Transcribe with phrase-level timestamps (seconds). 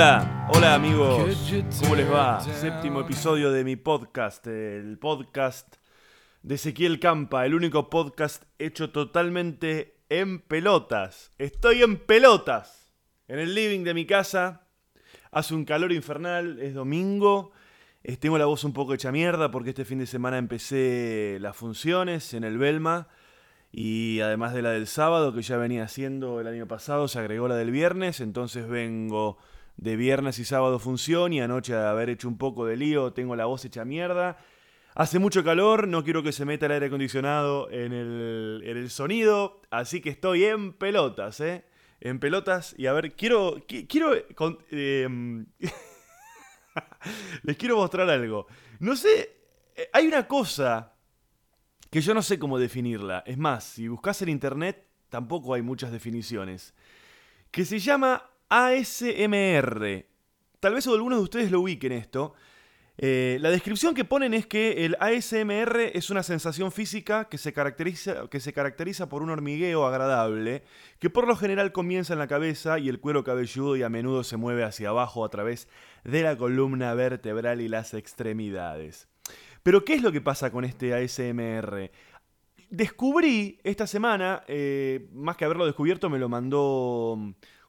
[0.00, 2.40] Hola, hola amigos, ¿cómo les va?
[2.40, 5.76] Séptimo episodio de mi podcast, el podcast
[6.42, 11.32] de Ezequiel Campa, el único podcast hecho totalmente en pelotas.
[11.36, 12.94] Estoy en pelotas,
[13.28, 14.62] en el living de mi casa,
[15.32, 17.52] hace un calor infernal, es domingo,
[18.02, 21.54] eh, tengo la voz un poco hecha mierda porque este fin de semana empecé las
[21.54, 23.08] funciones en el Belma.
[23.70, 27.46] Y además de la del sábado, que ya venía haciendo el año pasado, se agregó
[27.46, 29.38] la del viernes, entonces vengo
[29.80, 33.34] de viernes y sábado función y anoche de haber hecho un poco de lío, tengo
[33.34, 34.36] la voz hecha mierda.
[34.94, 38.90] Hace mucho calor, no quiero que se meta el aire acondicionado en el, en el
[38.90, 41.64] sonido, así que estoy en pelotas, ¿eh?
[42.00, 43.56] En pelotas y a ver, quiero...
[43.66, 44.12] qui- quiero
[44.70, 45.46] em,
[47.42, 48.46] les quiero mostrar algo.
[48.80, 49.36] No sé,
[49.76, 50.94] eh, hay una cosa
[51.90, 53.22] que yo no sé cómo definirla.
[53.26, 56.74] Es más, si buscas en internet, tampoco hay muchas definiciones.
[57.50, 60.04] Que se llama ASMR.
[60.58, 62.34] Tal vez algunos de ustedes lo ubiquen esto.
[62.98, 67.54] Eh, la descripción que ponen es que el ASMR es una sensación física que se,
[67.54, 70.64] caracteriza, que se caracteriza por un hormigueo agradable,
[70.98, 74.22] que por lo general comienza en la cabeza y el cuero cabelludo y a menudo
[74.22, 75.66] se mueve hacia abajo a través
[76.04, 79.08] de la columna vertebral y las extremidades.
[79.62, 81.90] Pero ¿qué es lo que pasa con este ASMR?
[82.68, 87.16] Descubrí esta semana, eh, más que haberlo descubierto, me lo mandó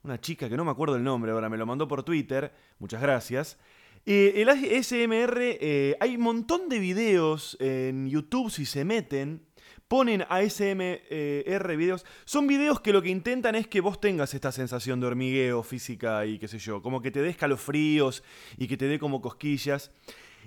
[0.03, 3.01] una chica que no me acuerdo el nombre ahora, me lo mandó por Twitter, muchas
[3.01, 3.57] gracias.
[4.05, 9.45] El ASMR, eh, hay un montón de videos en YouTube, si se meten,
[9.87, 12.05] ponen ASMR videos.
[12.25, 16.25] Son videos que lo que intentan es que vos tengas esta sensación de hormigueo física
[16.25, 18.23] y qué sé yo, como que te dé escalofríos
[18.57, 19.91] y que te dé como cosquillas.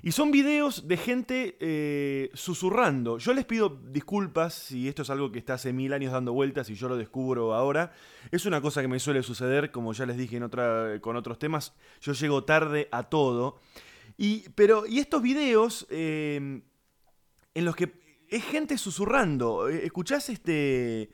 [0.07, 3.17] Y son videos de gente eh, susurrando.
[3.17, 6.69] Yo les pido disculpas si esto es algo que está hace mil años dando vueltas
[6.69, 7.91] y yo lo descubro ahora.
[8.31, 11.39] Es una cosa que me suele suceder, como ya les dije en otra, con otros
[11.39, 11.73] temas.
[12.03, 13.63] Yo llego tarde a todo.
[14.19, 16.61] Y, pero, y estos videos eh,
[17.55, 17.95] en los que
[18.29, 19.71] es gente susurrando.
[19.71, 21.09] Eh, Escuchás este,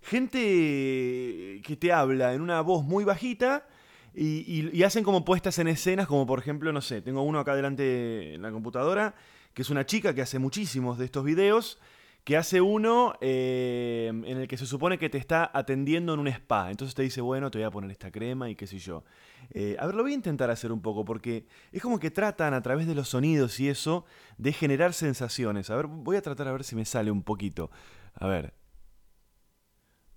[0.00, 3.66] gente que te habla en una voz muy bajita.
[4.14, 8.34] Y, hacen como puestas en escenas, como por ejemplo, no sé, tengo uno acá delante
[8.34, 9.14] en la computadora,
[9.54, 11.78] que es una chica que hace muchísimos de estos videos,
[12.24, 16.28] que hace uno eh, en el que se supone que te está atendiendo en un
[16.28, 16.70] spa.
[16.70, 19.04] Entonces te dice, bueno, te voy a poner esta crema y qué sé yo.
[19.50, 22.52] Eh, a ver, lo voy a intentar hacer un poco, porque es como que tratan
[22.52, 24.04] a través de los sonidos y eso
[24.38, 25.70] de generar sensaciones.
[25.70, 27.70] A ver, voy a tratar a ver si me sale un poquito.
[28.14, 28.54] A ver.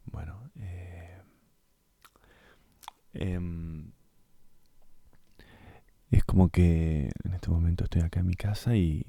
[0.06, 0.83] Bueno, eh,
[3.14, 3.92] Em,
[6.12, 9.06] es como que en este momento estoy acá en mi casa y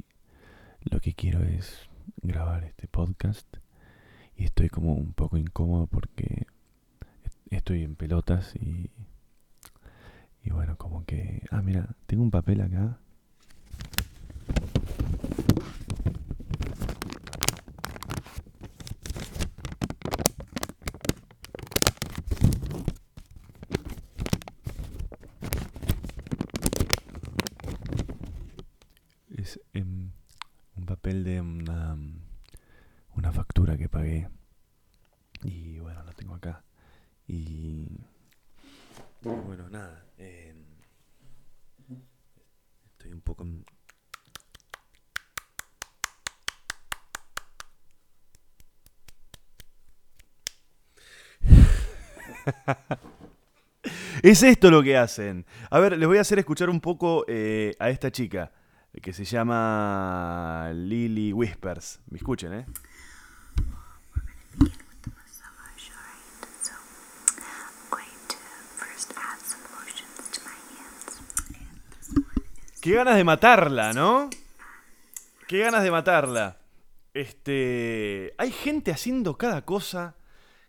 [0.82, 1.88] lo que quiero es
[2.22, 3.46] grabar este podcast.
[4.36, 6.46] Y estoy como un poco incómodo porque
[7.24, 8.90] est- estoy en pelotas y
[10.42, 12.98] y bueno como que ah mira tengo un papel acá
[29.36, 30.10] es em,
[30.76, 31.96] un papel de una,
[33.16, 34.28] una factura que pagué.
[35.42, 36.64] Y bueno, lo tengo acá.
[37.26, 37.88] Y
[39.22, 40.04] bueno, nada.
[40.18, 40.56] em,
[42.86, 43.44] estoy un poco...
[43.44, 43.64] en-
[54.24, 55.44] Es esto lo que hacen.
[55.68, 58.50] A ver, les voy a hacer escuchar un poco eh, a esta chica
[59.02, 62.00] que se llama Lily Whispers.
[62.08, 62.66] Me escuchen, ¿eh?
[72.80, 74.30] Qué ganas de matarla, ¿no?
[75.46, 76.56] Qué ganas de matarla.
[77.12, 78.32] Este.
[78.38, 80.16] Hay gente haciendo cada cosa.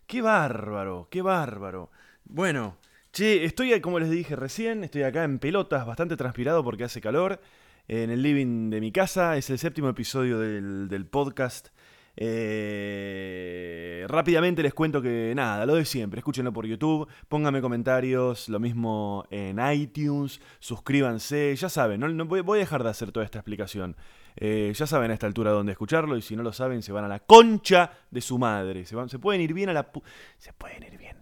[0.06, 1.90] Qué bárbaro, qué bárbaro.
[2.26, 2.76] Bueno,
[3.16, 7.40] che, estoy, como les dije recién, estoy acá en pelotas, bastante transpirado porque hace calor.
[7.88, 9.38] En el living de mi casa.
[9.38, 11.68] Es el séptimo episodio del, podcast.
[12.16, 18.58] Eh, rápidamente les cuento que nada, lo de siempre, escúchenlo por YouTube, pónganme comentarios, lo
[18.58, 23.96] mismo en iTunes, suscríbanse, ya saben, no, voy, a dejar de hacer toda esta explicación.
[24.34, 27.04] Eh, ya saben a esta altura dónde escucharlo y si no lo saben se van
[27.04, 28.86] a la concha de su madre.
[28.86, 29.90] Se, se pueden ir bien a la
[30.38, 31.16] se pueden ir bien,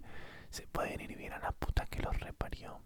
[0.54, 2.80] se pueden ir bien a la puta que los reparió.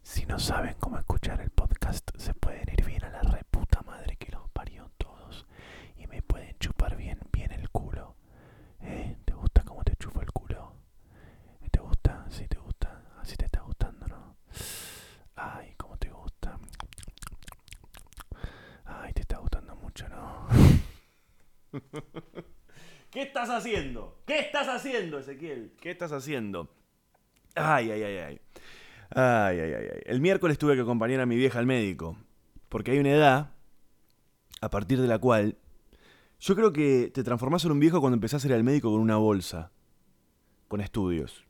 [0.00, 4.16] Si no saben cómo escuchar el podcast, se pueden ir bien a la reputa madre
[4.16, 5.44] que los parió todos
[5.98, 8.16] y me pueden chupar bien, bien el culo.
[8.80, 9.18] ¿Eh?
[9.26, 10.72] ¿Te gusta cómo te chupo el culo?
[11.70, 12.24] ¿Te gusta?
[12.30, 13.02] Sí, te gusta.
[13.20, 14.36] Así te está gustando, ¿no?
[15.36, 16.58] Ay, cómo te gusta.
[18.86, 20.48] Ay, te está gustando mucho, ¿no?
[23.22, 24.18] ¿Qué estás haciendo?
[24.26, 25.76] ¿Qué estás haciendo, Ezequiel?
[25.80, 26.74] ¿Qué estás haciendo?
[27.54, 28.40] Ay, ay, ay, ay.
[29.10, 30.00] Ay, ay, ay, ay.
[30.06, 32.16] El miércoles tuve que acompañar a mi vieja al médico.
[32.68, 33.52] Porque hay una edad
[34.60, 35.56] a partir de la cual
[36.40, 38.98] yo creo que te transformás en un viejo cuando empezás a ir al médico con
[39.00, 39.70] una bolsa,
[40.66, 41.46] con estudios.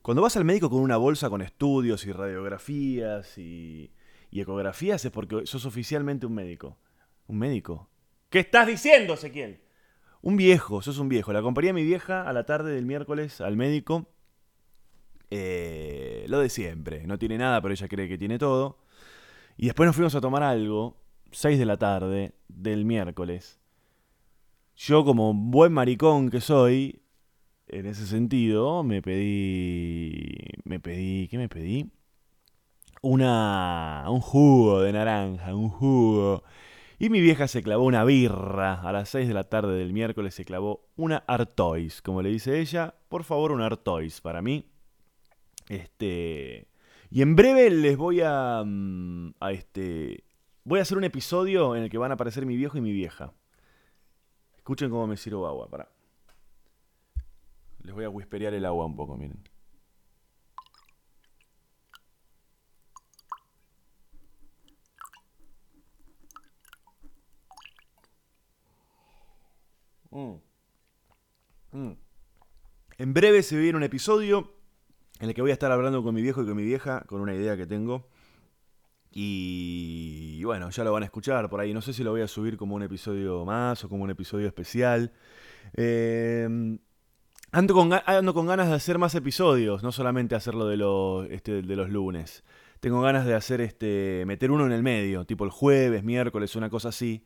[0.00, 3.92] Cuando vas al médico con una bolsa con estudios y radiografías y,
[4.30, 6.78] y ecografías es porque sos oficialmente un médico.
[7.26, 7.90] ¿Un médico?
[8.30, 9.60] ¿Qué estás diciendo, Ezequiel?
[10.22, 11.32] Un viejo, sos un viejo.
[11.32, 14.06] La acompañé a mi vieja a la tarde del miércoles al médico.
[15.30, 17.06] Eh, lo de siempre.
[17.06, 18.78] No tiene nada, pero ella cree que tiene todo.
[19.56, 20.96] Y después nos fuimos a tomar algo,
[21.32, 23.60] 6 de la tarde del miércoles.
[24.76, 27.02] Yo, como buen maricón que soy,
[27.68, 30.36] en ese sentido, me pedí.
[30.64, 31.28] Me pedí.
[31.28, 31.90] ¿Qué me pedí?
[33.02, 34.04] Una.
[34.08, 36.39] un jugo de naranja, un jugo.
[37.02, 38.82] Y mi vieja se clavó una birra.
[38.82, 42.60] A las 6 de la tarde del miércoles se clavó una Artois, como le dice
[42.60, 42.94] ella.
[43.08, 44.70] Por favor, un Artois para mí.
[45.70, 46.68] Este.
[47.08, 48.62] Y en breve les voy a.
[48.62, 50.24] mm, a este.
[50.64, 52.92] Voy a hacer un episodio en el que van a aparecer mi viejo y mi
[52.92, 53.32] vieja.
[54.58, 55.88] Escuchen cómo me sirvo agua, para.
[57.82, 59.42] Les voy a whisperear el agua un poco, miren.
[70.10, 70.34] Mm.
[71.72, 71.92] Mm.
[72.98, 74.52] En breve se viene un episodio
[75.20, 77.20] en el que voy a estar hablando con mi viejo y con mi vieja, con
[77.20, 78.08] una idea que tengo.
[79.12, 81.74] Y bueno, ya lo van a escuchar por ahí.
[81.74, 84.46] No sé si lo voy a subir como un episodio más o como un episodio
[84.46, 85.12] especial.
[85.74, 86.48] Eh,
[87.52, 91.62] ando, con, ando con ganas de hacer más episodios, no solamente hacerlo de los, este,
[91.62, 92.44] de los lunes.
[92.80, 94.24] Tengo ganas de hacer este.
[94.26, 97.24] meter uno en el medio, tipo el jueves, miércoles, una cosa así.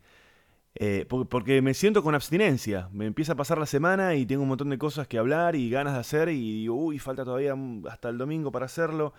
[0.76, 2.88] Eh, por- porque me siento con abstinencia.
[2.92, 5.70] Me empieza a pasar la semana y tengo un montón de cosas que hablar y
[5.70, 9.12] ganas de hacer y digo, uy, falta todavía mm, hasta el domingo para hacerlo.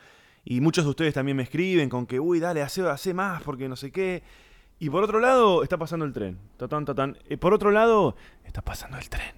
[0.43, 3.75] Y muchos de ustedes también me escriben con que, uy, dale, hace, más porque no
[3.75, 4.21] sé qué.
[4.79, 6.37] Y por otro lado, está pasando el tren.
[6.57, 7.17] Tatán.
[7.29, 9.33] Eh, por otro lado, está pasando el tren.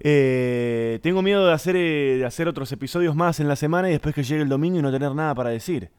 [0.00, 3.92] Eh, tengo miedo de hacer, eh, de hacer otros episodios más en la semana y
[3.92, 5.90] después que llegue el domingo y no tener nada para decir.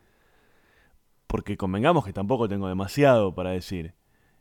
[1.25, 3.93] Porque convengamos que tampoco tengo demasiado para decir.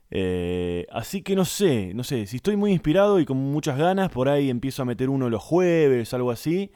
[0.09, 4.09] Eh, así que no sé, no sé, si estoy muy inspirado y con muchas ganas,
[4.09, 6.71] por ahí empiezo a meter uno los jueves, algo así.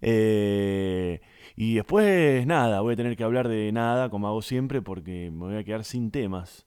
[0.00, 1.20] Eh,
[1.56, 5.38] y después nada, voy a tener que hablar de nada, como hago siempre, porque me
[5.38, 6.66] voy a quedar sin temas.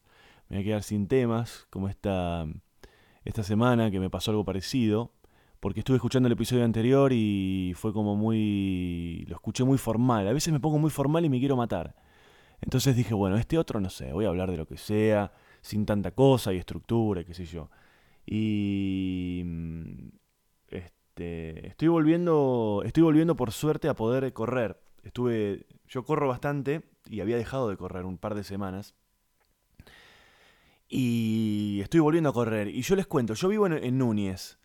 [0.49, 2.45] Me voy a quedar sin temas, como esta,
[3.25, 5.13] esta semana que me pasó algo parecido.
[5.61, 9.25] Porque estuve escuchando el episodio anterior y fue como muy...
[9.27, 10.27] Lo escuché muy formal.
[10.27, 11.95] A veces me pongo muy formal y me quiero matar.
[12.61, 15.31] Entonces dije, bueno, este otro no sé, voy a hablar de lo que sea,
[15.61, 17.69] sin tanta cosa y estructura qué sé yo.
[18.25, 20.09] Y mm,
[20.67, 24.81] este, estoy volviendo, estoy volviendo por suerte a poder correr.
[25.03, 28.95] Estuve, yo corro bastante y había dejado de correr un par de semanas.
[30.87, 32.67] Y estoy volviendo a correr.
[32.67, 34.59] Y yo les cuento, yo vivo en, en Núñez.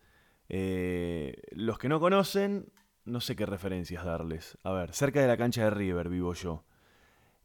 [0.49, 2.71] Eh, los que no conocen,
[3.05, 4.57] no sé qué referencias darles.
[4.63, 6.65] A ver, cerca de la cancha de River vivo yo.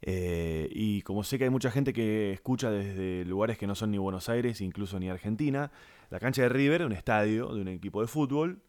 [0.04, 3.92] Eh, y como sé que hay mucha gente que escucha desde lugares que no son
[3.92, 5.70] ni Buenos Aires, incluso ni Argentina,
[6.10, 8.62] la cancha de River, un estadio de un equipo de fútbol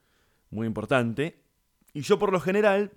[0.51, 1.41] muy importante.
[1.91, 2.91] Y yo por lo general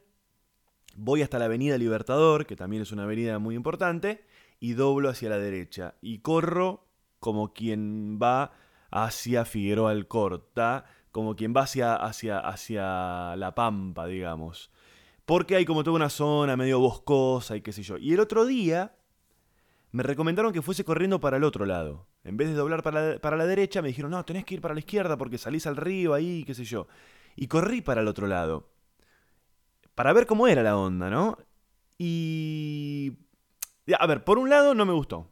[0.97, 4.25] voy hasta la Avenida Libertador, que también es una avenida muy importante,
[4.61, 5.95] y doblo hacia la derecha.
[6.01, 6.87] Y corro
[7.19, 8.53] como quien va
[8.91, 14.71] hacia Figueroa Alcorta, como quien va hacia, hacia, hacia La Pampa, digamos.
[15.27, 17.99] Porque hay como toda una zona medio boscosa y qué sé yo.
[17.99, 18.97] Y el otro día
[19.91, 22.07] me recomendaron que fuese corriendo para el otro lado.
[22.23, 24.61] En vez de doblar para la, para la derecha, me dijeron, no, tenés que ir
[24.61, 26.87] para la izquierda porque salís al río ahí, qué sé yo.
[27.35, 28.71] Y corrí para el otro lado.
[29.95, 31.39] Para ver cómo era la onda, ¿no?
[31.99, 33.13] Y...
[33.99, 35.31] A ver, por un lado no me gustó.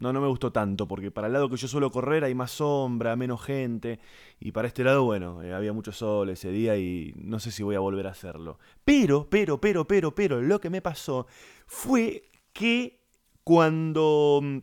[0.00, 2.52] No, no me gustó tanto, porque para el lado que yo suelo correr hay más
[2.52, 3.98] sombra, menos gente.
[4.38, 7.64] Y para este lado, bueno, eh, había mucho sol ese día y no sé si
[7.64, 8.58] voy a volver a hacerlo.
[8.84, 11.26] Pero, pero, pero, pero, pero, lo que me pasó
[11.66, 13.00] fue que
[13.42, 14.58] cuando mm,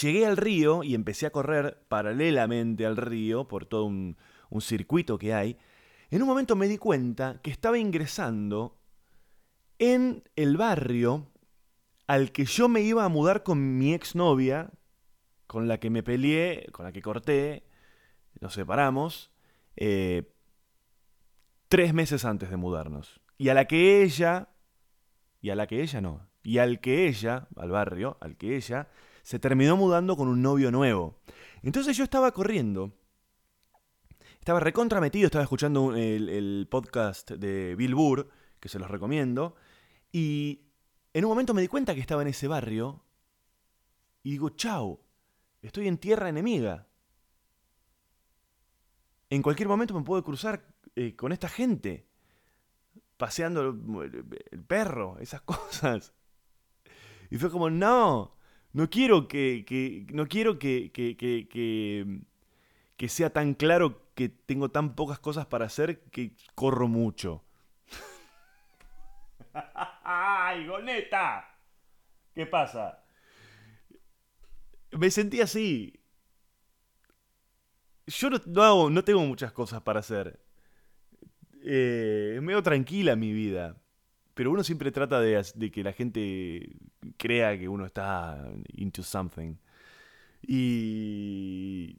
[0.00, 4.16] llegué al río y empecé a correr paralelamente al río por todo un,
[4.50, 5.58] un circuito que hay,
[6.10, 8.78] en un momento me di cuenta que estaba ingresando
[9.80, 11.26] en el barrio
[12.06, 14.70] al que yo me iba a mudar con mi exnovia,
[15.46, 17.64] con la que me peleé, con la que corté,
[18.40, 19.30] nos separamos,
[19.76, 20.32] eh,
[21.68, 23.20] tres meses antes de mudarnos.
[23.38, 24.48] Y a la que ella,
[25.40, 28.88] y a la que ella no, y al que ella, al barrio, al que ella,
[29.22, 31.18] se terminó mudando con un novio nuevo.
[31.62, 32.92] Entonces yo estaba corriendo.
[34.38, 38.28] Estaba recontra metido, estaba escuchando el, el podcast de Bill Burr,
[38.60, 39.56] que se los recomiendo.
[40.12, 40.65] Y
[41.16, 43.02] en un momento me di cuenta que estaba en ese barrio.
[44.22, 45.00] Y digo, chau,
[45.62, 46.86] estoy en tierra enemiga.
[49.30, 52.06] En cualquier momento me puedo cruzar eh, con esta gente.
[53.16, 56.12] Paseando el, el perro, esas cosas.
[57.30, 58.36] Y fue como, no,
[58.74, 65.46] no quiero que, no quiero que, que sea tan claro que tengo tan pocas cosas
[65.46, 67.42] para hacer que corro mucho.
[70.08, 71.44] ¡Ay, goneta!
[72.34, 73.04] ¿Qué pasa?
[75.00, 75.92] Me sentí así.
[78.06, 80.38] Yo no, no hago- no tengo muchas cosas para hacer.
[81.62, 83.76] Eh, es medio tranquila mi vida.
[84.34, 86.76] Pero uno siempre trata de, de que la gente
[87.18, 89.56] crea que uno está into something.
[90.46, 91.98] Y.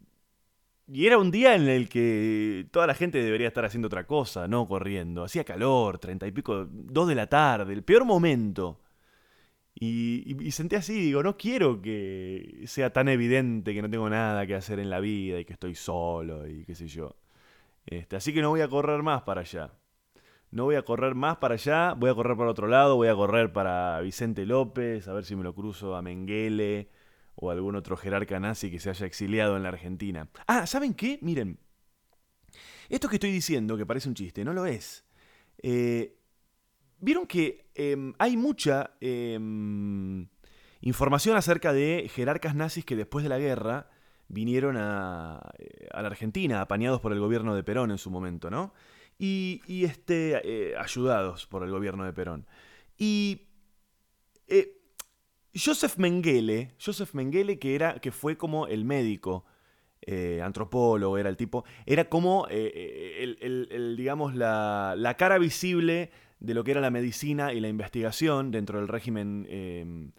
[0.90, 4.48] Y era un día en el que toda la gente debería estar haciendo otra cosa,
[4.48, 5.24] no corriendo.
[5.24, 8.80] Hacía calor, treinta y pico, dos de la tarde, el peor momento.
[9.76, 14.48] Y, y, sentí así, digo, no quiero que sea tan evidente que no tengo nada
[14.48, 17.16] que hacer en la vida y que estoy solo y qué sé yo.
[17.86, 19.72] Este, así que no voy a correr más para allá.
[20.52, 23.16] No voy a correr más para allá, voy a correr para otro lado, voy a
[23.16, 26.90] correr para Vicente López, a ver si me lo cruzo a Menguele
[27.38, 30.28] o algún otro jerarca nazi que se haya exiliado en la Argentina.
[30.46, 31.18] Ah, ¿saben qué?
[31.22, 31.58] Miren,
[32.90, 35.06] esto que estoy diciendo, que parece un chiste, no lo es.
[35.64, 36.18] Eh,
[37.00, 39.38] Vieron que eh, hay mucha eh,
[40.82, 43.90] información acerca de jerarcas nazis que después de la guerra
[44.30, 48.50] vinieron a, eh, a la Argentina, apañados por el gobierno de Perón en su momento,
[48.50, 48.74] ¿no?
[49.20, 52.48] Y, este, eh, ayudados por el gobierno de Perón.
[52.98, 53.44] Y
[55.58, 59.46] Joseph Mengele, Joseph Mengele, que, era, que fue como el médico,
[60.02, 66.12] eh, antropólogo, era el tipo, era como, eh, el, el- digamos, la, la cara visible
[66.40, 70.14] de lo que era la medicina y la investigación dentro del régimen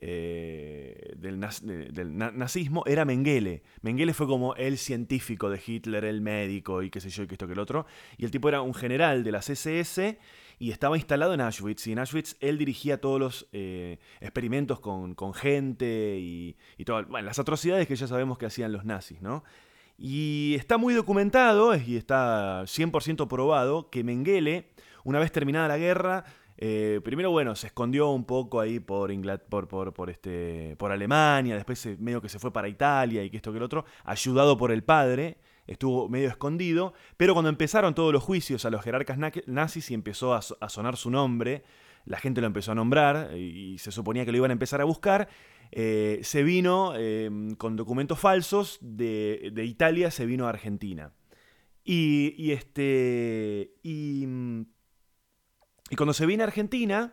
[0.00, 3.62] eh, del, naz- de- del na- nazismo era Mengele.
[3.82, 7.34] Mengele fue como el científico de Hitler, el médico y qué sé yo, y que
[7.34, 7.86] esto que el otro.
[8.16, 10.18] Y el tipo era un general de las SS
[10.58, 11.86] y estaba instalado en Auschwitz.
[11.86, 17.86] Y en Auschwitz él dirigía todos los eh, experimentos con, gente y, todas las atrocidades
[17.86, 19.44] que ya sabemos que hacían los nazis, ¿no?
[19.98, 24.70] Y está muy documentado y está 100% probado que Mengele,
[25.04, 26.24] una vez terminada la guerra,
[26.62, 29.10] eh, primero, bueno, se escondió un poco ahí por,
[29.48, 33.38] por, por, por, este, por Alemania, después medio que se fue para Italia y que
[33.38, 38.12] esto que el otro, ayudado por el padre, estuvo medio escondido, pero cuando empezaron todos
[38.12, 41.62] los juicios a los jerarcas na- nazis y empezó a, so- a sonar su nombre,
[42.04, 44.84] la gente lo empezó a nombrar y, se suponía que lo iban a empezar a
[44.84, 45.28] buscar,
[45.72, 51.12] eh, se vino eh, con documentos falsos de, de Italia, se vino a Argentina.
[51.84, 53.72] Y, y este.
[53.82, 54.62] Y, mm,
[55.90, 57.12] y cuando se viene a Argentina,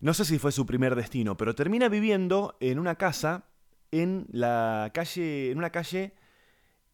[0.00, 3.44] no sé si fue su primer destino, pero termina viviendo en una casa
[3.90, 5.50] en la calle.
[5.50, 6.14] En una calle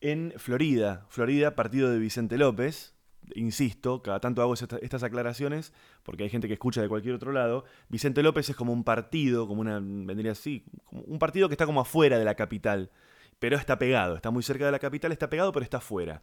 [0.01, 1.07] en Florida.
[1.09, 2.95] Florida, partido de Vicente López.
[3.35, 7.33] Insisto, cada tanto hago esta- estas aclaraciones porque hay gente que escucha de cualquier otro
[7.33, 7.65] lado.
[7.89, 9.81] Vicente López es como un partido, como una.
[9.81, 12.91] vendría así, un partido que está como afuera de la capital.
[13.39, 16.23] Pero está pegado, está muy cerca de la capital, está pegado, pero está afuera.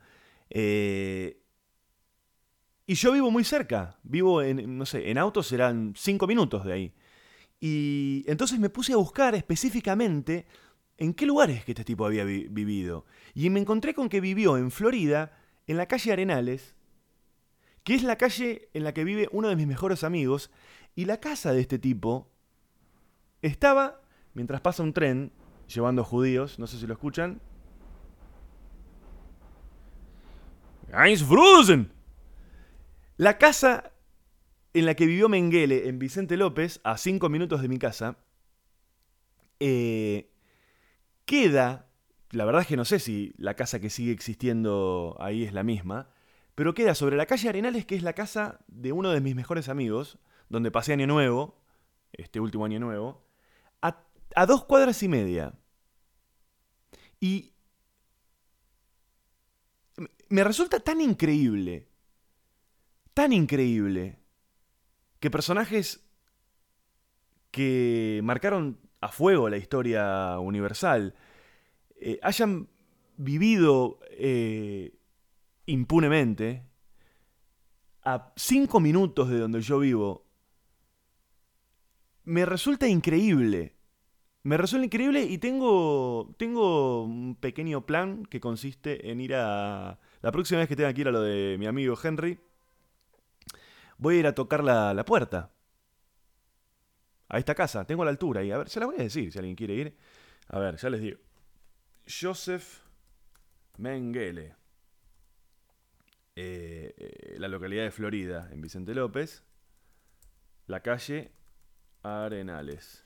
[0.50, 1.41] Eh,
[2.88, 6.74] y yo vivo muy cerca, vivo en, no sé, en auto serán cinco minutos de
[6.74, 6.94] ahí.
[7.60, 10.46] Y entonces me puse a buscar específicamente
[10.98, 13.06] en qué lugares que este tipo había vi- vivido.
[13.34, 16.76] Y me encontré con que vivió en Florida, en la calle Arenales,
[17.84, 20.52] que es la calle en la que vive uno de mis mejores amigos,
[20.96, 22.30] y la casa de este tipo
[23.42, 24.02] estaba,
[24.34, 25.32] mientras pasa un tren
[25.68, 27.42] llevando judíos, no sé si lo escuchan.
[30.94, 31.92] Heinz Frusen.
[33.22, 33.92] La casa
[34.74, 38.18] en la que vivió Mengele en Vicente López, a cinco minutos de mi casa,
[39.60, 40.34] eh,
[41.25, 41.88] queda,
[42.32, 45.62] la verdad es que no sé si la casa que sigue existiendo ahí es la
[45.62, 46.10] misma,
[46.56, 49.70] pero queda sobre la calle Arenales, que es la casa de uno de mis mejores
[49.70, 50.18] amigos,
[50.50, 51.62] donde pasé Año Nuevo,
[52.13, 53.24] este último Año Nuevo,
[53.84, 54.04] a,
[54.48, 55.54] dos cuadras y media.
[57.20, 57.54] Y
[60.28, 61.90] me resulta tan increíble,
[63.13, 64.20] tan increíble,
[65.20, 66.03] que personajes
[67.51, 71.15] que marcaron a fuego la historia universal
[71.98, 72.70] eh, hayan
[73.18, 74.96] vivido eh,
[75.65, 76.63] impunemente
[78.03, 80.25] a cinco minutos de donde yo vivo,
[82.24, 83.75] me resulta increíble.
[84.44, 90.00] me resulta increíble y tengo, tengo un pequeño plan que consiste en ir a...
[90.22, 92.39] La próxima vez que tenga que ir a lo de mi amigo Henry,
[94.01, 95.51] voy a ir a tocar la, la puerta.
[97.29, 99.39] A esta casa, tengo la altura y a ver, se la voy a decir si
[99.39, 99.98] alguien quiere ir.
[100.50, 101.17] A ver, ya les digo.
[102.05, 102.81] Joseph
[103.77, 104.55] Mengele.
[106.36, 109.43] Eh, eh, la localidad de Florida, en Vicente López.
[110.67, 111.31] La calle
[112.01, 113.05] Arenales.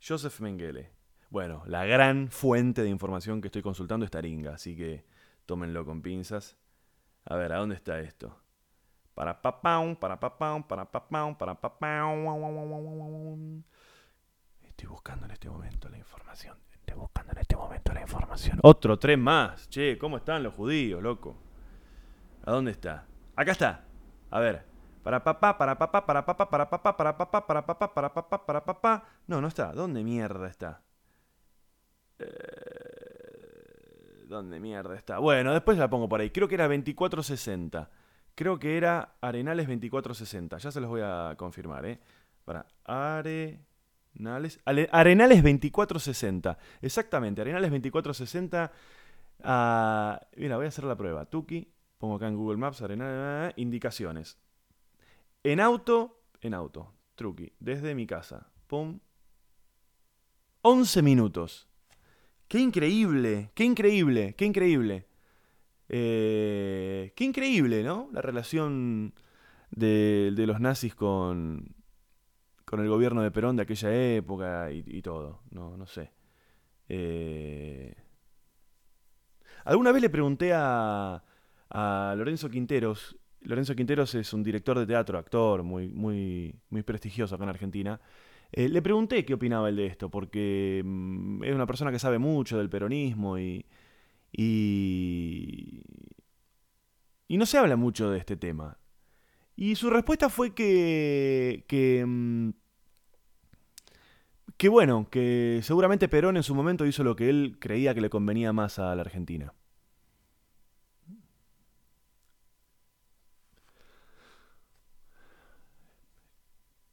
[0.00, 0.92] Joseph Mengele.
[1.30, 5.04] Bueno, la gran fuente de información que estoy consultando es Taringa, así que
[5.46, 6.56] tómenlo con pinzas.
[7.24, 8.45] A ver, ¿a dónde está esto?
[9.16, 13.62] Para papam, para para papam, para papam.
[14.62, 16.58] Estoy buscando en este momento la información.
[16.70, 18.58] Estoy buscando en este momento la información.
[18.62, 19.70] Otro tren más.
[19.70, 21.34] Che, ¿cómo están los judíos, loco?
[22.44, 23.06] ¿A dónde está?
[23.34, 23.84] Acá está.
[24.28, 24.66] A ver.
[25.02, 28.64] Para papá, para papá, para papá, para papá, para papá, para papá, para papá, para
[28.66, 29.04] papá.
[29.28, 29.72] No, no está.
[29.72, 30.82] ¿Dónde mierda está?
[34.26, 35.20] ¿Dónde mierda está?
[35.20, 36.28] Bueno, después la pongo por ahí.
[36.28, 37.88] Creo que era 2460.
[38.36, 40.58] Creo que era Arenales 2460.
[40.58, 41.98] Ya se los voy a confirmar, ¿eh?
[42.44, 44.60] Para Arenales.
[44.64, 46.58] Arenales 2460.
[46.82, 48.70] Exactamente, Arenales 2460.
[49.42, 51.24] Ah, mira, voy a hacer la prueba.
[51.24, 51.72] Tuki.
[51.98, 53.54] Pongo acá en Google Maps, Arenales.
[53.56, 54.38] Indicaciones.
[55.42, 56.20] En auto.
[56.42, 56.92] En auto.
[57.14, 57.52] Truqui.
[57.58, 58.48] Desde mi casa.
[58.66, 59.00] Pum.
[60.60, 61.68] 11 minutos.
[62.48, 65.06] Qué increíble, qué increíble, qué increíble.
[65.88, 68.08] Eh, qué increíble, ¿no?
[68.12, 69.14] La relación
[69.70, 71.74] de, los nazis con,
[72.64, 75.42] con el gobierno de Perón de aquella época y, todo.
[75.50, 76.12] No, no sé.
[76.88, 77.94] Eh,
[79.64, 81.22] alguna vez le pregunté a,
[81.70, 83.16] a Lorenzo Quinteros.
[83.42, 88.00] Lorenzo Quinteros es un director de teatro, actor, muy, muy, muy prestigioso acá en Argentina.
[88.52, 92.18] Eh, le pregunté qué opinaba él de esto, porque mm, es una persona que sabe
[92.18, 93.66] mucho del peronismo y,
[94.38, 95.82] y,
[97.26, 98.78] y, no se habla mucho de este tema.
[99.56, 102.50] Y su respuesta fue que, que, mm,
[104.58, 108.10] que bueno, que seguramente Perón en su momento hizo lo que él creía que le
[108.10, 109.54] convenía más a la Argentina.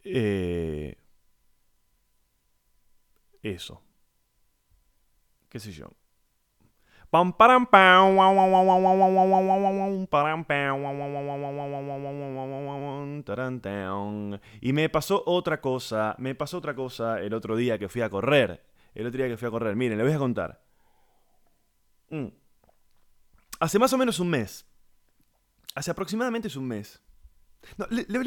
[0.05, 0.95] Eh,
[3.41, 3.81] eso.
[5.49, 5.89] ¿Qué sé yo?
[14.61, 18.09] Y me pasó otra cosa, me pasó otra cosa el otro día que fui a
[18.09, 18.65] correr.
[18.95, 20.63] El otro día que fui a correr, miren, le voy a contar.
[22.09, 22.29] Mm.
[23.59, 24.65] Hace más o menos un mes.
[25.75, 26.99] Hace aproximadamente es un mes.
[27.91, 28.17] Le,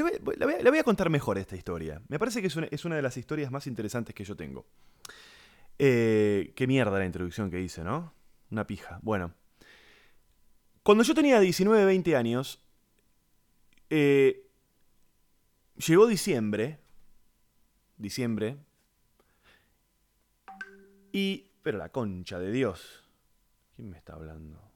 [0.70, 2.00] voy, a contar mejor esta historia.
[2.06, 4.64] Me parece que es una, es una de las historias más interesantes que yo tengo.
[5.76, 8.15] Eh, qué mierda la introducción que hice, ¿no?
[8.50, 8.98] Una pija.
[9.02, 9.34] Bueno.
[10.82, 12.62] Cuando yo tenía 19, 20 años,
[13.90, 14.48] eh,
[15.76, 16.80] llegó diciembre.
[17.96, 18.58] Diciembre.
[21.12, 21.50] Y...
[21.62, 23.02] Pero la concha de Dios.
[23.74, 24.70] ¿Quién me está hablando?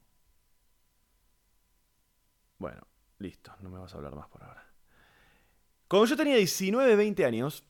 [2.59, 2.87] Bueno,
[3.19, 4.67] listo, no me vas a hablar más por ahora.
[5.87, 7.65] Cuando yo tenía 19, 20 años,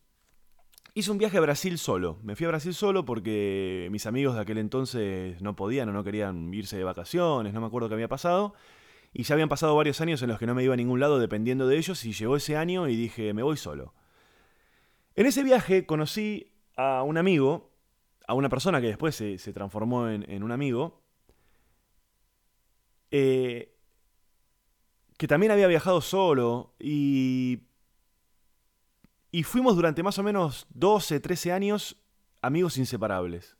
[0.92, 2.18] Hice un viaje a Brasil solo.
[2.22, 6.02] Me fui a Brasil solo porque mis amigos de aquel entonces no podían o no
[6.02, 8.54] querían irse de vacaciones, no me acuerdo qué había pasado.
[9.12, 11.18] Y ya habían pasado varios años en los que no me iba a ningún lado
[11.18, 13.94] dependiendo de ellos y llegó ese año y dije, me voy solo.
[15.14, 17.70] En ese viaje conocí a un amigo,
[18.26, 21.02] a una persona que después se, transformó en, en, un amigo,
[23.10, 23.76] eh,
[25.18, 27.69] que también había viajado solo y
[29.32, 31.96] y fuimos durante más o menos 12, 13 años
[32.42, 33.56] amigos inseparables.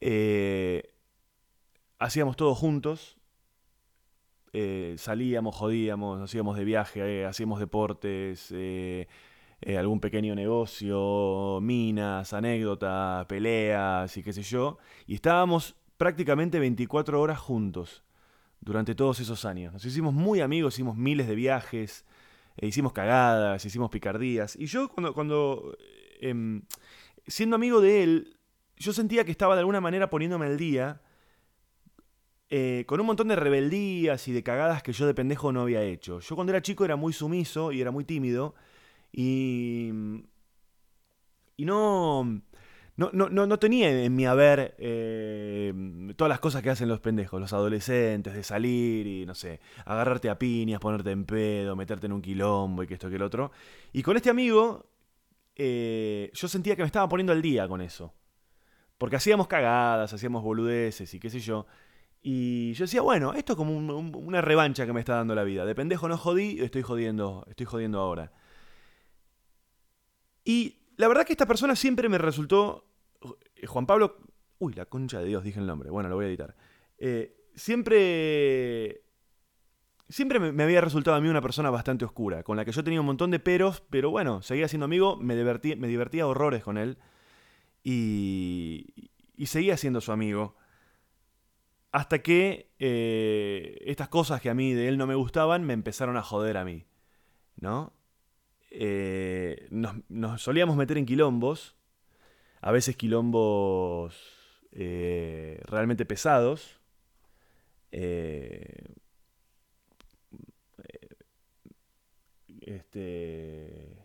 [0.00, 0.92] Eh,
[1.98, 3.16] hacíamos todo juntos.
[4.52, 8.54] Eh, salíamos, jodíamos, nos íbamos de viaje, eh, hacíamos deportes,
[9.76, 14.78] algún pequeño negocio, minas, anécdotas, peleas y qué sé yo.
[15.06, 18.02] Y estábamos prácticamente 24 horas juntos
[18.60, 19.72] durante todos esos años.
[19.72, 22.04] Nos hicimos muy amigos, hicimos miles de viajes.
[22.56, 24.56] E hicimos cagadas, hicimos picardías.
[24.56, 25.76] Y yo cuando, cuando
[26.20, 26.60] eh,
[27.26, 28.36] siendo amigo de él,
[28.76, 31.00] yo sentía que estaba de alguna manera poniéndome al día
[32.48, 35.82] eh, con un montón de rebeldías y de cagadas que yo de pendejo no había
[35.82, 36.20] hecho.
[36.20, 38.54] Yo cuando era chico era muy sumiso y era muy tímido.
[39.12, 39.90] Y...
[41.56, 42.42] Y no...
[42.98, 45.72] No, no, no, tenía en mi haber eh,
[46.16, 50.30] todas las cosas que hacen los pendejos, los adolescentes, de salir y, no sé, agarrarte
[50.30, 53.52] a piñas, ponerte en pedo, meterte en un quilombo y que esto que el otro.
[53.92, 54.86] Y con este amigo,
[55.56, 58.14] eh, yo sentía que me estaba poniendo al día con eso.
[58.96, 61.66] Porque hacíamos cagadas, hacíamos boludeces y qué sé yo.
[62.22, 65.34] Y yo decía, bueno, esto es como un- un- una revancha que me está dando
[65.34, 65.66] la vida.
[65.66, 68.32] De pendejo no jodí, estoy jodiendo, estoy jodiendo ahora.
[70.44, 72.86] Y la verdad que esta persona siempre me resultó.
[73.54, 74.18] eh, Juan Pablo.
[74.58, 75.90] Uy, la concha de Dios, dije el nombre.
[75.90, 76.56] Bueno, lo voy a editar.
[76.98, 79.02] Eh, siempre.
[80.08, 83.00] Siempre me, había resultado a mí una persona bastante oscura, con la que yo tenía
[83.00, 86.78] un montón de peros, pero bueno, seguía siendo amigo, me divertía, me divertía horrores con
[86.78, 86.96] él
[87.82, 90.54] y, y seguía siendo su amigo.
[91.90, 96.16] Hasta que eh, estas cosas que a mí de él no me gustaban me empezaron
[96.16, 96.86] a joder a mí.
[97.56, 97.92] ¿No?
[98.78, 101.76] Eh, nos, solíamos meter en quilombos.
[102.60, 104.14] A veces quilombos
[104.72, 106.80] eh, realmente pesados.
[107.90, 108.94] Eh,
[112.60, 113.96] este.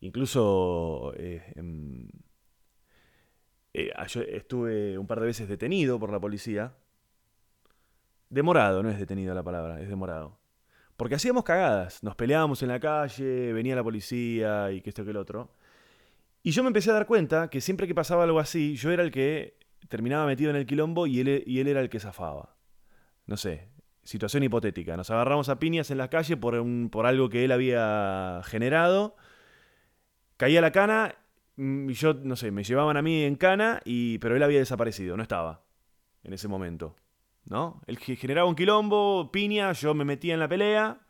[0.00, 1.14] Incluso.
[1.16, 2.08] em,
[3.96, 6.74] ah, estuve un par de veces detenido por la policía.
[8.28, 10.39] Demorado, no es detenido la palabra, es demorado.
[11.00, 15.12] Porque hacíamos cagadas, nos peleábamos en la calle, venía la policía y que esto que
[15.12, 15.50] el otro.
[16.42, 19.02] Y yo me empecé a dar cuenta que siempre que pasaba algo así, yo era
[19.02, 19.56] el que
[19.88, 22.54] terminaba metido en el quilombo y él, y él era el que zafaba.
[23.24, 23.70] No sé,
[24.04, 24.94] situación hipotética.
[24.94, 29.16] Nos agarramos a piñas en la calle por, un- por algo que él había generado.
[30.36, 31.14] Caía la cana
[31.56, 34.58] mm, y yo, no sé, me llevaban a mí en cana, y, pero él había
[34.58, 35.62] desaparecido, no estaba
[36.24, 36.94] en ese momento.
[37.44, 37.82] ¿No?
[37.86, 41.00] Él ge- generaba un quilombo, piña, yo me metía en la pelea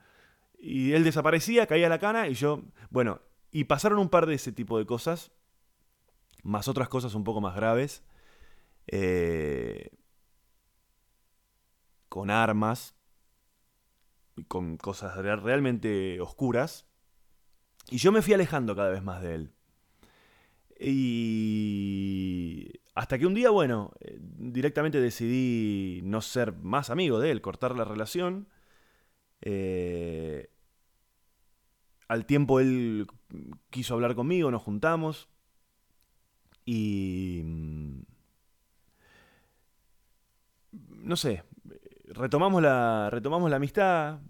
[0.59, 4.53] y él desaparecía, caía la cana y yo, bueno, y pasaron un par de ese
[4.53, 5.33] tipo de cosas,
[6.43, 8.03] más otras cosas un poco más graves,
[8.87, 9.91] eh,
[12.09, 12.95] con armas,
[14.37, 16.87] y con cosas re- realmente oscuras,
[17.91, 19.53] y yo me fui alejando cada vez más de él.
[20.83, 27.41] Y hasta que un día, bueno, eh, directamente decidí no ser más amigo de él,
[27.43, 28.49] cortar la relación.
[29.43, 30.51] Eh,
[32.09, 33.07] al tiempo él
[33.71, 35.29] quiso hablar conmigo, nos juntamos
[36.65, 37.43] y...
[37.45, 38.01] mm,
[41.03, 41.43] No sé,
[42.07, 44.21] retomamos la, retomamos la amistad.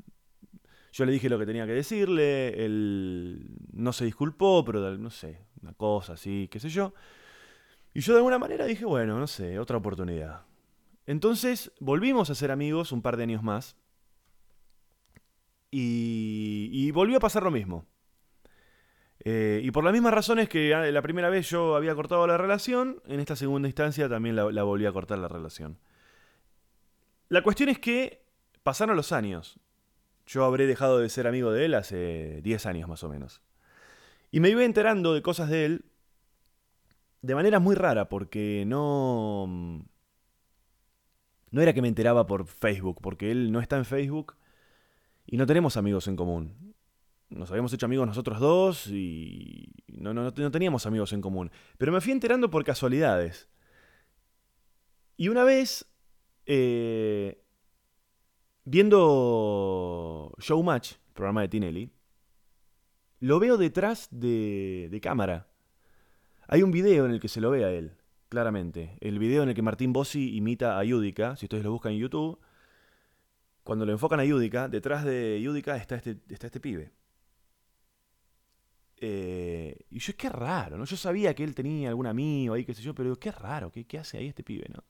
[0.92, 5.46] Yo le dije lo que tenía que decirle, él no se disculpó, pero no sé,
[5.62, 6.94] una cosa así, qué sé yo.
[7.92, 10.42] Y yo de alguna manera dije, bueno, no sé, otra oportunidad.
[11.06, 13.76] Entonces volvimos a ser amigos un par de años más.
[15.72, 17.86] Y, volvió a pasar lo mismo.
[19.24, 22.38] Eh, y por las mismas razones que ah, la primera vez yo había cortado la
[22.38, 25.78] relación, en esta segunda instancia también la, la volví a cortar la relación.
[27.28, 28.24] La cuestión es que
[28.62, 29.60] pasaron los años.
[30.26, 33.40] Yo habré dejado de ser amigo de él hace 10 años más o menos.
[34.30, 35.84] Y me iba enterando de cosas de él
[37.22, 39.84] de manera muy rara, porque no.
[41.50, 44.36] No era que me enteraba por Facebook, porque él no está en Facebook
[45.26, 46.74] y no tenemos amigos en común.
[47.28, 51.50] Nos habíamos hecho amigos nosotros dos y no, no, no teníamos amigos en común.
[51.76, 53.48] Pero me fui enterando por casualidades.
[55.16, 55.86] Y una vez,
[56.46, 57.44] eh,
[58.64, 61.90] viendo Showmatch, programa de Tinelli,
[63.20, 65.46] lo veo detrás de, de cámara.
[66.48, 67.92] Hay un video en el que se lo ve a él,
[68.28, 68.96] claramente.
[69.00, 71.98] El video en el que Martín Bossi imita a Yudica, si ustedes lo buscan en
[71.98, 72.40] YouTube.
[73.62, 76.90] Cuando lo enfocan a Yudica, detrás de Yudica está este, está este pibe.
[78.96, 80.84] Eh, y yo, qué raro, ¿no?
[80.84, 83.86] Yo sabía que él tenía algún amigo ahí, qué sé yo, pero qué raro, ¿qué,
[83.86, 84.82] qué hace ahí este pibe, no?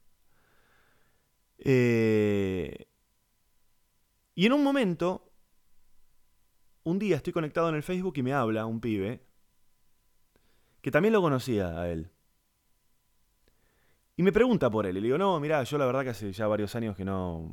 [1.59, 2.87] Eh,
[4.35, 5.30] y en un momento,
[6.91, 9.23] un día estoy conectado en el Facebook y me habla un pibe
[10.81, 12.11] que también lo conocía a él.
[14.17, 14.97] Y me pregunta por él.
[14.97, 17.51] Y le digo, no, mirá, yo la verdad que hace ya varios años que no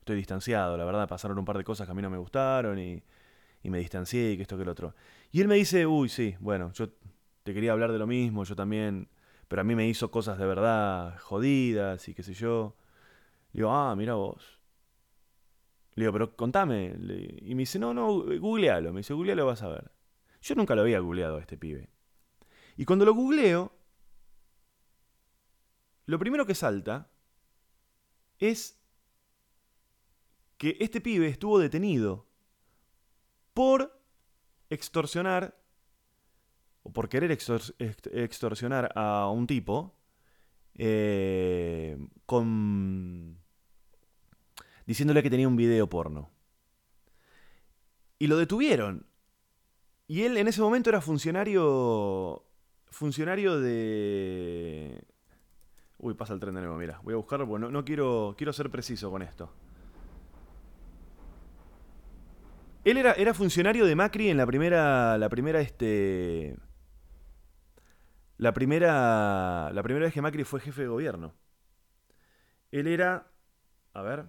[0.00, 0.76] estoy distanciado.
[0.76, 3.02] La verdad pasaron un par de cosas que a mí no me gustaron y,
[3.62, 4.94] y me distancié y que esto que el otro.
[5.30, 6.88] Y él me dice, uy, sí, bueno, yo
[7.42, 9.08] te quería hablar de lo mismo, yo también,
[9.48, 12.76] pero a mí me hizo cosas de verdad jodidas y qué sé yo.
[13.52, 14.59] Le digo, ah, mira vos.
[15.94, 16.94] Le digo, pero contame.
[17.42, 18.92] Y me dice, no, no, googlealo.
[18.92, 19.90] Me dice, googlealo, vas a ver.
[20.40, 21.90] Yo nunca lo había googleado a este pibe.
[22.76, 23.72] Y cuando lo googleo,
[26.06, 27.10] lo primero que salta
[28.38, 28.80] es
[30.56, 32.26] que este pibe estuvo detenido
[33.54, 34.00] por
[34.70, 35.58] extorsionar
[36.82, 39.98] o por querer extor- ext- extorsionar a un tipo
[40.74, 43.39] eh, con
[44.86, 46.30] diciéndole que tenía un video porno.
[48.18, 49.06] Y lo detuvieron.
[50.06, 52.44] Y él en ese momento era funcionario.
[52.90, 55.04] Funcionario de.
[55.98, 57.00] Uy, pasa el tren de nuevo, mira.
[57.02, 58.34] Voy a buscarlo porque no, no quiero.
[58.36, 59.52] Quiero ser preciso con esto.
[62.84, 65.16] Él era, era funcionario de Macri en la primera.
[65.16, 66.56] La primera, este.
[68.36, 69.70] La primera.
[69.72, 71.34] La primera vez que Macri fue jefe de gobierno.
[72.70, 73.30] Él era.
[73.94, 74.24] A ver.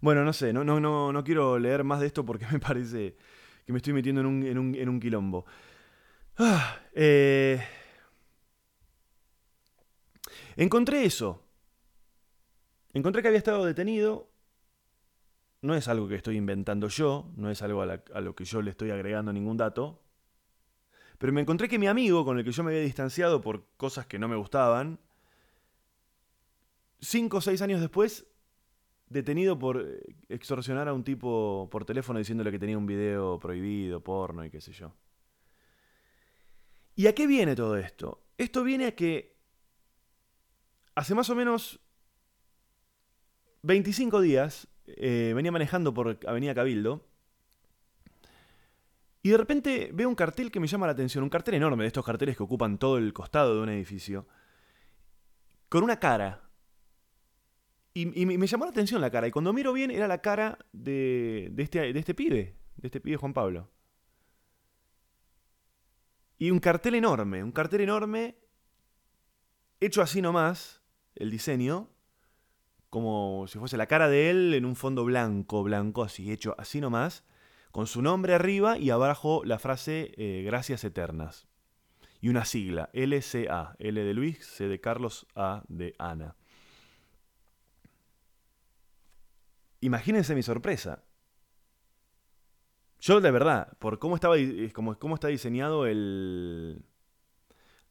[0.00, 3.16] Bueno, no sé, no, no, no, no quiero leer más de esto porque me parece
[3.66, 5.44] que me estoy metiendo en un, en un, en un quilombo.
[6.38, 7.62] Ah, eh,
[10.56, 11.42] Encontré eso.
[12.92, 14.28] Encontré que había estado detenido.
[15.62, 18.60] No es algo que estoy inventando yo, no es algo a, a lo que yo
[18.60, 20.02] le estoy agregando ningún dato.
[21.18, 24.06] Pero me encontré que mi amigo, con el que yo me había distanciado por cosas
[24.06, 24.98] que no me gustaban,
[27.00, 28.26] cinco o seis años después,
[29.10, 34.02] detenido por eh, extorsionar a un tipo por teléfono diciéndole que tenía un video prohibido,
[34.02, 34.94] porno y qué sé yo.
[36.94, 38.22] ¿Y a qué viene todo esto?
[38.38, 39.36] Esto viene a que
[40.94, 41.80] hace más o menos
[43.62, 47.06] 25 días eh, venía manejando por Avenida Cabildo
[49.22, 51.88] y de repente veo un cartel que me llama la atención, un cartel enorme de
[51.88, 54.26] estos carteles que ocupan todo el costado de un edificio,
[55.68, 56.49] con una cara.
[58.00, 61.48] Y, me llamó la atención la cara, y cuando miro bien era la cara de,
[61.52, 63.68] de este, de este pibe, de este pibe Juan Pablo.
[66.38, 68.38] Y un cartel enorme, un cartel enorme,
[69.80, 70.82] hecho así nomás,
[71.14, 71.90] el diseño,
[72.88, 76.80] como si fuese la cara de él en un fondo blanco, blanco, así, hecho así
[76.80, 77.24] nomás,
[77.70, 81.46] con su nombre arriba y abajo la frase eh, Gracias Eternas.
[82.20, 86.36] Y una sigla, LCA, L de Luis, C de Carlos, A de Ana.
[89.80, 91.04] Imagínense mi sorpresa.
[93.00, 94.36] Yo, de verdad, por cómo estaba
[94.74, 96.84] cómo está diseñado el.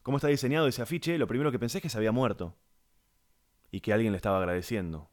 [0.04, 2.56] cómo está diseñado ese afiche, lo primero que pensé es que se había muerto.
[3.72, 5.10] Y que alguien le estaba agradeciendo.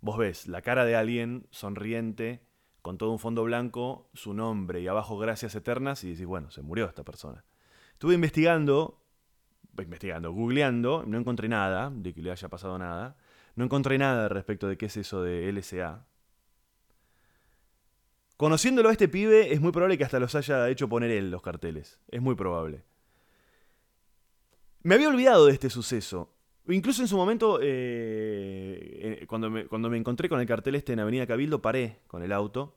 [0.00, 2.46] Vos ves la cara de alguien sonriente,
[2.82, 6.62] con todo un fondo blanco, su nombre y abajo gracias eternas, y decís, bueno, se
[6.62, 7.44] murió esta persona.
[7.92, 9.02] Estuve investigando,
[9.78, 13.16] investigando, googleando, no encontré nada de que le haya pasado nada.
[13.56, 16.06] No encontré nada respecto de qué es eso de LSA.
[18.36, 21.40] Conociéndolo a este pibe, es muy probable que hasta los haya hecho poner él los
[21.40, 21.98] carteles.
[22.08, 22.84] Es muy probable.
[24.82, 26.34] Me había olvidado de este suceso.
[26.68, 30.92] Incluso en su momento, eh, eh, cuando, me, cuando me encontré con el cartel este
[30.92, 32.76] en Avenida Cabildo, paré con el auto.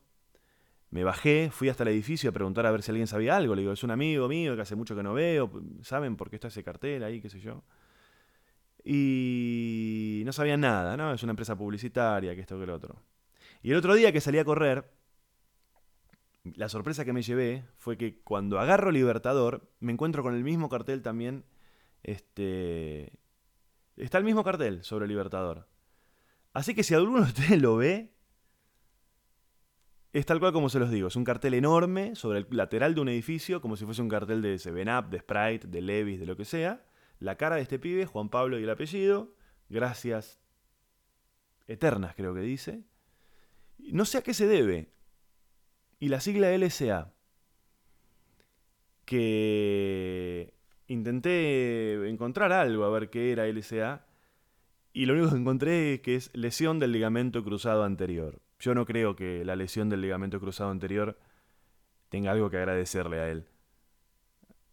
[0.92, 3.54] Me bajé, fui hasta el edificio a preguntar a ver si alguien sabía algo.
[3.54, 5.52] Le digo, es un amigo mío que hace mucho que no veo.
[5.82, 7.20] ¿Saben por qué está ese cartel ahí?
[7.20, 7.64] ¿Qué sé yo?
[8.84, 11.14] Y no sabían nada, ¿no?
[11.14, 13.04] Es una empresa publicitaria, que esto que lo otro.
[13.62, 14.90] Y el otro día que salí a correr,
[16.44, 20.70] la sorpresa que me llevé fue que cuando agarro Libertador, me encuentro con el mismo
[20.70, 21.46] cartel también.
[22.04, 23.14] Este.
[23.98, 25.68] Está el mismo cartel sobre Libertador.
[26.54, 28.14] Así que si alguno de ustedes lo ve,
[30.14, 31.10] es tal cual como se los digo.
[31.10, 34.42] Es un cartel enorme sobre el lateral de un edificio, como si fuese un cartel
[34.42, 36.84] de 7up, de Sprite, de Levis, de lo que sea.
[37.20, 39.36] La cara de este pibe, Juan Pablo y el apellido.
[39.70, 40.40] Gracias
[41.68, 42.84] eternas, creo que dice.
[43.78, 44.92] No sé a qué se debe.
[46.00, 47.14] Y la sigla LSA.
[49.06, 50.54] Que
[50.88, 54.06] intenté encontrar algo a ver qué era LSA.
[54.94, 58.42] Y lo único que encontré es que es lesión del ligamento cruzado anterior.
[58.60, 61.18] Yo no creo que la lesión del ligamento cruzado anterior
[62.10, 63.46] tenga algo que agradecerle a él.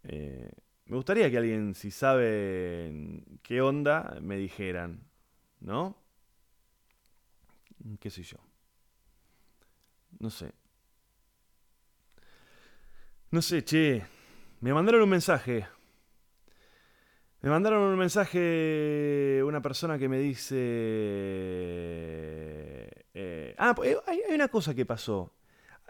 [0.03, 0.51] Eh,
[0.87, 5.05] me gustaría que alguien, si sabe qué onda, me dijeran.
[5.59, 5.97] ¿No?
[7.99, 8.37] ¿Qué sé yo?
[10.19, 10.51] No sé.
[13.31, 14.05] No sé, che.
[14.61, 15.67] Me mandaron un mensaje.
[17.41, 20.55] Me mandaron un mensaje una persona que me dice...
[23.13, 25.33] eh, ah, eh, hay, hay una cosa que pasó.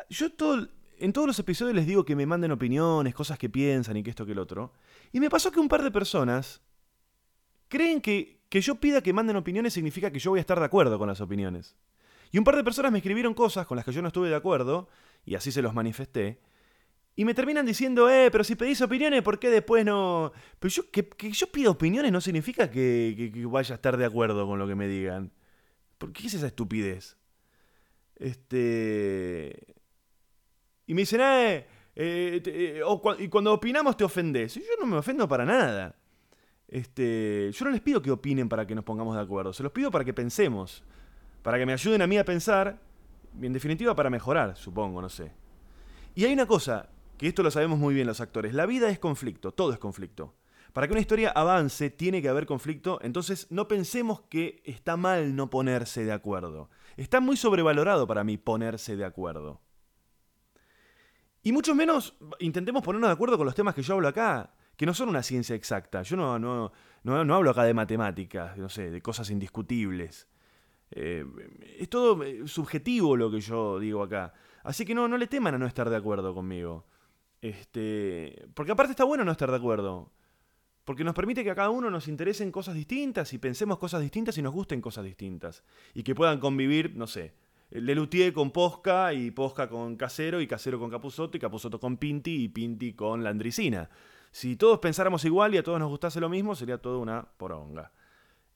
[0.09, 0.67] Yo todo,
[0.99, 4.09] en todos los episodios les digo que me manden opiniones, cosas que piensan y que
[4.09, 4.73] esto que el otro.
[5.11, 6.61] Y me pasó que un par de personas
[7.67, 10.65] creen que, que yo pida que manden opiniones significa que yo voy a estar de
[10.65, 11.75] acuerdo con las opiniones.
[12.31, 14.35] Y un par de personas me escribieron cosas con las que yo no estuve de
[14.35, 14.89] acuerdo,
[15.25, 16.39] y así se los manifesté.
[17.15, 20.31] Y me terminan diciendo, eh, pero si pedís opiniones, ¿por qué después no...?
[20.59, 24.05] Pero yo, que, yo pida opiniones no significa que, que- que vaya a estar de
[24.05, 25.31] acuerdo con lo que me digan.
[25.97, 27.17] ¿Por qué es esa estupidez?
[28.15, 29.75] Este...
[30.87, 32.81] Y me dicen, eh, eh, eh,
[33.19, 34.57] y cuando opinamos te ofendés.
[34.57, 35.95] Y yo no me ofendo para nada.
[36.67, 39.71] Este, yo no les pido que opinen para que nos pongamos de acuerdo, se los
[39.71, 40.83] pido para que pensemos,
[41.41, 42.81] para que me ayuden a mí a pensar,
[43.41, 45.31] y en definitiva para mejorar, supongo, no sé.
[46.13, 48.99] Y hay una cosa, que esto lo sabemos muy bien los actores, la vida es
[48.99, 50.35] conflicto, todo es conflicto.
[50.73, 55.35] Para que una historia avance tiene que haber conflicto, entonces no pensemos que está mal
[55.35, 56.69] no ponerse de acuerdo.
[56.97, 59.61] Está muy sobrevalorado para mí ponerse de acuerdo.
[61.47, 64.85] Y mucho menos intentemos ponernos de acuerdo con los temas que yo hablo acá, que
[64.85, 66.01] no son una ciencia exacta.
[66.01, 70.27] Yo no, no, no, no hablo acá de matemáticas, no sé, de cosas indiscutibles.
[70.91, 71.23] Eh,
[71.79, 74.33] es todo eh, subjetivo lo que yo digo acá.
[74.63, 76.85] Así que no, no le teman a no estar de acuerdo conmigo.
[77.39, 80.11] Este, porque aparte está bueno no estar de acuerdo.
[80.83, 84.37] Porque nos permite que a cada uno nos interesen cosas distintas y pensemos cosas distintas
[84.37, 85.63] y nos gusten cosas distintas.
[85.93, 87.35] Y que puedan convivir, no sé,
[87.69, 92.43] Lelutier con Posca y Posca con Casero y Casero con Capuzoto y Capuzoto con Pinti
[92.43, 93.89] y Pinti con Landricina.
[94.31, 97.91] Si todos pensáramos igual y a todos nos gustase lo mismo, sería toda una poronga.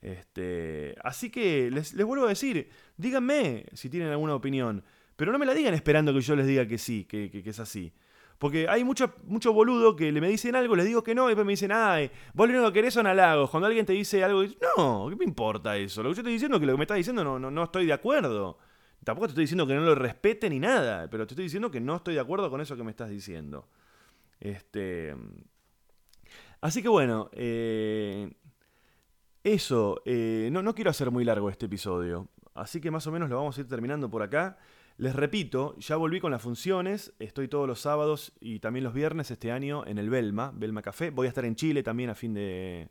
[0.01, 4.83] Este, así que les, les vuelvo a decir, díganme si tienen alguna opinión,
[5.15, 7.59] pero no me la digan esperando que yo les diga que sí, que, que- es
[7.59, 7.93] así.
[8.39, 11.27] Porque hay mucho, mucho boludo que le me dicen algo, les digo que no, y
[11.29, 13.51] después me dicen, ay, vos lo único que querés son halagos.
[13.51, 14.43] Cuando alguien te dice algo,
[14.77, 16.01] no, ¿qué me importa eso?
[16.01, 17.63] Lo que yo estoy diciendo es que lo que me estás diciendo no, no, no
[17.65, 18.57] estoy de acuerdo.
[19.03, 21.79] Tampoco te estoy diciendo que no lo respete ni nada, pero te estoy diciendo que
[21.79, 23.67] no estoy de acuerdo con eso que me estás diciendo.
[24.39, 25.15] Este.
[26.61, 28.31] Así que bueno, eh,
[29.43, 33.29] eso, eh, no, no quiero hacer muy largo este episodio, así que más o menos
[33.29, 34.59] lo vamos a ir terminando por acá.
[34.97, 39.31] Les repito, ya volví con las funciones, estoy todos los sábados y también los viernes
[39.31, 41.09] este año en el Belma, Belma Café.
[41.09, 42.89] Voy a estar en Chile también a fin de,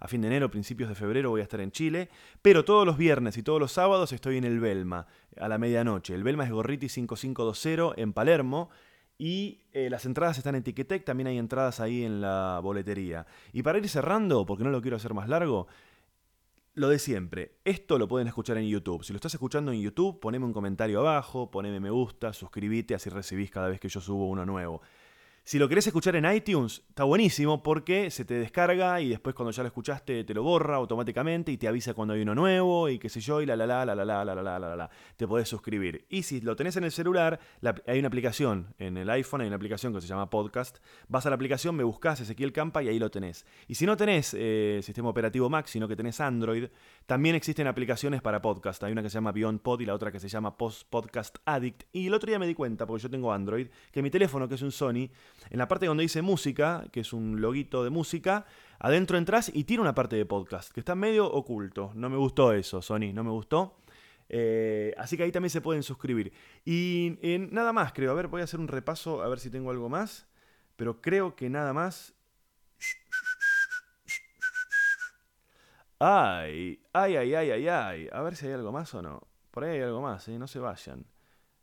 [0.00, 2.08] a fin de enero, principios de febrero voy a estar en Chile,
[2.42, 5.06] pero todos los viernes y todos los sábados estoy en el Belma,
[5.38, 6.14] a la medianoche.
[6.14, 8.70] El Belma es Gorriti 5520 en Palermo.
[9.22, 13.26] Y eh, las entradas están en Ticketek, también hay entradas ahí en la boletería.
[13.52, 15.66] Y para ir cerrando, porque no lo quiero hacer más largo,
[16.72, 19.04] lo de siempre, esto lo pueden escuchar en YouTube.
[19.04, 23.10] Si lo estás escuchando en YouTube, poneme un comentario abajo, poneme me gusta, suscríbete, así
[23.10, 24.80] recibís cada vez que yo subo uno nuevo.
[25.50, 29.50] Si lo querés escuchar en iTunes, está buenísimo porque se te descarga y después cuando
[29.50, 33.00] ya lo escuchaste te lo borra automáticamente y te avisa cuando hay uno nuevo y
[33.00, 35.26] qué sé yo y la la la la la la la la la la Te
[35.26, 36.06] podés suscribir.
[36.08, 39.48] Y si lo tenés en el celular, la- hay una aplicación en el iPhone, hay
[39.48, 40.78] una aplicación que se llama Podcast.
[41.08, 43.44] Vas a la aplicación, me buscas Ezequiel Campa y ahí lo tenés.
[43.66, 46.68] Y si no tenés eh, sistema operativo Mac, sino que tenés Android,
[47.06, 48.84] también existen aplicaciones para podcast.
[48.84, 51.38] Hay una que se llama Beyond Pod y la otra que se llama Post Podcast
[51.44, 51.88] Addict.
[51.92, 54.54] Y el otro día me di cuenta, porque yo tengo Android, que mi teléfono, que
[54.54, 55.10] es un Sony,
[55.48, 58.46] en la parte donde dice música, que es un loguito de música,
[58.78, 61.92] adentro entras y tiene una parte de podcast, que está medio oculto.
[61.94, 63.76] No me gustó eso, Sony, no me gustó.
[64.28, 66.32] Eh, así que ahí también se pueden suscribir.
[66.64, 68.12] Y eh, nada más, creo.
[68.12, 70.28] A ver, voy a hacer un repaso, a ver si tengo algo más.
[70.76, 72.14] Pero creo que nada más.
[75.98, 78.08] Ay, ay, ay, ay, ay, ay.
[78.12, 79.26] A ver si hay algo más o no.
[79.50, 80.38] Por ahí hay algo más, ¿eh?
[80.38, 81.04] No se vayan.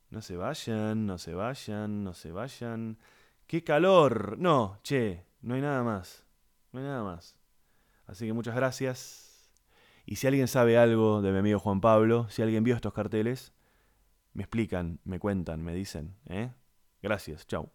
[0.09, 2.97] No se vayan, no se vayan, no se vayan.
[3.47, 4.37] ¡Qué calor!
[4.37, 6.25] No, che, no hay nada más.
[6.73, 7.37] No hay nada más.
[8.05, 9.49] Así que muchas gracias.
[10.05, 13.53] Y si alguien sabe algo de mi amigo Juan Pablo, si alguien vio estos carteles,
[14.33, 16.51] me explican, me cuentan, me dicen, ¿eh?
[17.01, 17.71] Gracias, chau.